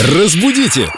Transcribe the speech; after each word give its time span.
Разбудите! 0.00 0.90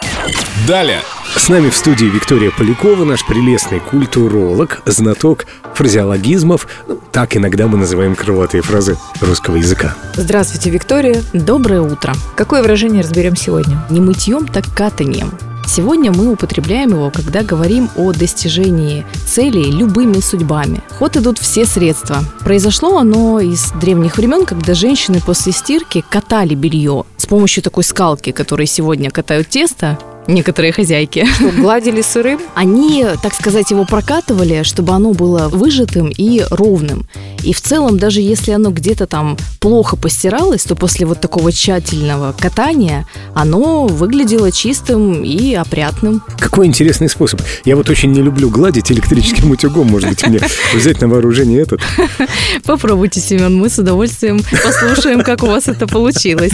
Далее! 0.67 1.01
С 1.35 1.49
нами 1.49 1.69
в 1.69 1.75
студии 1.75 2.05
Виктория 2.05 2.49
Полякова, 2.49 3.03
наш 3.03 3.25
прелестный 3.25 3.81
культуролог, 3.81 4.81
знаток 4.85 5.45
фразеологизмов. 5.73 6.65
Ну, 6.87 6.99
так 7.11 7.35
иногда 7.35 7.67
мы 7.67 7.77
называем 7.77 8.15
крылатые 8.15 8.61
фразы 8.61 8.97
русского 9.19 9.57
языка. 9.57 9.95
Здравствуйте, 10.13 10.69
Виктория. 10.69 11.21
Доброе 11.33 11.81
утро. 11.81 12.13
Какое 12.37 12.61
выражение 12.61 13.03
разберем 13.03 13.35
сегодня? 13.35 13.85
Не 13.89 13.99
мытьем, 13.99 14.47
так 14.47 14.65
катанием. 14.73 15.31
Сегодня 15.67 16.11
мы 16.11 16.31
употребляем 16.31 16.91
его, 16.91 17.11
когда 17.11 17.43
говорим 17.43 17.89
о 17.95 18.13
достижении 18.13 19.05
целей 19.25 19.71
любыми 19.71 20.19
судьбами. 20.19 20.81
Ход 20.97 21.17
идут 21.17 21.37
все 21.39 21.65
средства. 21.65 22.19
Произошло 22.41 22.97
оно 22.97 23.39
из 23.39 23.71
древних 23.73 24.17
времен, 24.17 24.45
когда 24.45 24.73
женщины 24.73 25.19
после 25.25 25.51
стирки 25.51 26.03
катали 26.07 26.55
белье 26.55 27.03
с 27.17 27.25
помощью 27.25 27.63
такой 27.63 27.83
скалки, 27.83 28.31
которой 28.31 28.67
сегодня 28.67 29.11
катают 29.11 29.49
тесто, 29.49 29.97
некоторые 30.27 30.71
хозяйки. 30.71 31.25
Что, 31.35 31.49
гладили 31.51 32.01
сырым? 32.01 32.39
Они, 32.53 33.05
так 33.21 33.33
сказать, 33.33 33.71
его 33.71 33.85
прокатывали, 33.85 34.63
чтобы 34.63 34.93
оно 34.93 35.13
было 35.13 35.49
выжатым 35.49 36.11
и 36.15 36.43
ровным. 36.49 37.07
И 37.43 37.53
в 37.53 37.61
целом, 37.61 37.99
даже 37.99 38.21
если 38.21 38.51
оно 38.51 38.71
где-то 38.71 39.05
там 39.05 39.37
плохо 39.59 39.95
постиралось, 39.95 40.63
то 40.63 40.75
после 40.75 41.05
вот 41.05 41.21
такого 41.21 41.51
тщательного 41.51 42.33
катания 42.33 43.05
оно 43.33 43.87
выглядело 43.87 44.51
чистым 44.51 45.23
и 45.23 45.53
опрятным. 45.53 46.23
Какой 46.39 46.65
интересный 46.65 47.09
способ. 47.09 47.41
Я 47.65 47.75
вот 47.75 47.89
очень 47.89 48.11
не 48.11 48.21
люблю 48.21 48.49
гладить 48.49 48.91
электрическим 48.91 49.51
утюгом. 49.51 49.87
Может 49.87 50.09
быть, 50.09 50.27
мне 50.27 50.39
взять 50.73 51.01
на 51.01 51.07
вооружение 51.07 51.61
этот? 51.61 51.81
Попробуйте, 52.65 53.19
Семен, 53.19 53.55
мы 53.55 53.69
с 53.69 53.77
удовольствием 53.77 54.39
послушаем, 54.63 55.21
как 55.21 55.43
у 55.43 55.47
вас 55.47 55.67
это 55.67 55.87
получилось. 55.87 56.53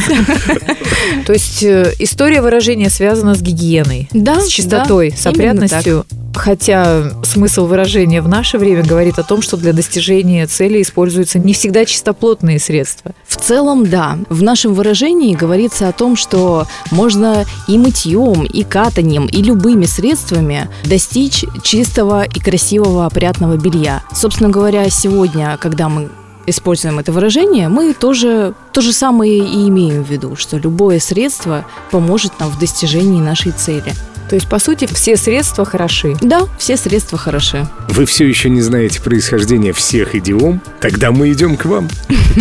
То 1.25 1.33
есть 1.33 1.63
э, 1.63 1.93
история 1.99 2.41
выражения 2.41 2.89
связана 2.89 3.35
с 3.35 3.41
гигиеной, 3.61 4.09
Да, 4.13 4.41
с 4.41 4.47
чистотой, 4.47 5.11
да, 5.11 5.17
с 5.17 5.25
опрятностью. 5.27 6.05
Хотя 6.33 7.11
смысл 7.23 7.65
выражения 7.65 8.21
в 8.21 8.27
наше 8.27 8.57
время 8.57 8.83
говорит 8.83 9.19
о 9.19 9.23
том, 9.23 9.41
что 9.41 9.57
для 9.57 9.73
достижения 9.73 10.47
цели 10.47 10.81
используются 10.81 11.39
не 11.39 11.53
всегда 11.53 11.83
чистоплотные 11.85 12.57
средства. 12.57 13.11
В 13.27 13.35
целом, 13.35 13.89
да. 13.89 14.17
В 14.29 14.41
нашем 14.41 14.73
выражении 14.73 15.35
говорится 15.35 15.89
о 15.89 15.91
том, 15.91 16.15
что 16.15 16.67
можно 16.89 17.45
и 17.67 17.77
мытьем, 17.77 18.45
и 18.45 18.63
катанием, 18.63 19.27
и 19.27 19.43
любыми 19.43 19.85
средствами 19.85 20.69
достичь 20.85 21.43
чистого 21.63 22.23
и 22.23 22.39
красивого 22.39 23.05
опрятного 23.05 23.57
белья. 23.57 24.01
Собственно 24.13 24.49
говоря, 24.49 24.89
сегодня, 24.89 25.57
когда 25.59 25.89
мы 25.89 26.09
используем 26.45 26.99
это 26.99 27.11
выражение, 27.11 27.69
мы 27.69 27.93
тоже 27.93 28.53
то 28.71 28.81
же 28.81 28.93
самое 28.93 29.37
и 29.37 29.67
имеем 29.69 30.03
в 30.03 30.09
виду, 30.09 30.35
что 30.35 30.57
любое 30.57 30.99
средство 30.99 31.65
поможет 31.91 32.39
нам 32.39 32.49
в 32.49 32.59
достижении 32.59 33.21
нашей 33.21 33.51
цели. 33.51 33.93
То 34.31 34.35
есть, 34.35 34.47
по 34.47 34.59
сути, 34.59 34.87
все 34.89 35.17
средства 35.17 35.65
хороши. 35.65 36.15
Да, 36.21 36.47
все 36.57 36.77
средства 36.77 37.17
хороши. 37.17 37.67
Вы 37.89 38.05
все 38.05 38.25
еще 38.25 38.49
не 38.49 38.61
знаете 38.61 39.01
происхождение 39.01 39.73
всех 39.73 40.15
идиом? 40.15 40.61
Тогда 40.79 41.11
мы 41.11 41.33
идем 41.33 41.57
к 41.57 41.65
вам. 41.65 41.89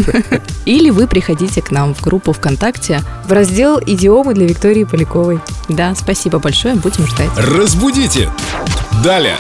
Или 0.67 0.91
вы 0.91 1.09
приходите 1.09 1.61
к 1.61 1.73
нам 1.73 1.93
в 1.93 2.01
группу 2.01 2.33
ВКонтакте. 2.33 3.01
В 3.27 3.33
раздел 3.33 3.81
«Идиомы» 3.85 4.35
для 4.35 4.47
Виктории 4.47 4.85
Поляковой. 4.85 5.41
Да, 5.69 5.93
спасибо 5.97 6.39
большое, 6.39 6.77
будем 6.77 7.09
ждать. 7.09 7.31
Разбудите! 7.37 8.31
Далее! 9.03 9.39